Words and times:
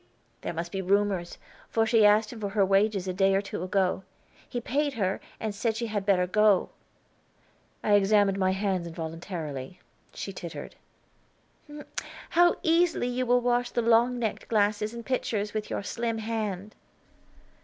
"There 0.41 0.51
must 0.55 0.71
be 0.71 0.81
rumors; 0.81 1.37
for 1.69 1.85
she 1.85 2.03
asked 2.07 2.33
him 2.33 2.41
for 2.41 2.49
her 2.49 2.65
wages 2.65 3.07
a 3.07 3.13
day 3.13 3.35
or 3.35 3.41
two 3.43 3.61
ago. 3.61 4.01
He 4.49 4.59
paid 4.59 4.93
her, 4.95 5.21
and 5.39 5.53
said 5.53 5.75
she 5.77 5.85
had 5.85 6.07
better 6.07 6.25
go." 6.25 6.69
I 7.83 7.93
examined 7.93 8.39
my 8.39 8.49
hands 8.49 8.87
involuntarily. 8.87 9.79
She 10.15 10.33
tittered. 10.33 10.73
"How 12.31 12.55
easily 12.63 13.09
you 13.09 13.27
will 13.27 13.41
wash 13.41 13.69
the 13.69 13.83
long 13.83 14.17
necked 14.17 14.47
glasses 14.47 14.95
and 14.95 15.05
pitchers, 15.05 15.53
with 15.53 15.69
your 15.69 15.83
slim 15.83 16.17
hand!" 16.17 16.73